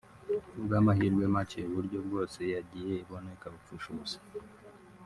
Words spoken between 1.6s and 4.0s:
uburyo bwose yagiye ibona ikabupfusha